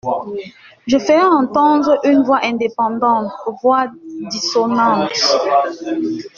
Je 0.87 0.97
ferai 0.97 1.21
entendre 1.27 1.99
une 2.03 2.23
voix 2.23 2.39
indépendante, 2.43 3.31
voire 3.61 3.85
dissonante. 4.31 5.11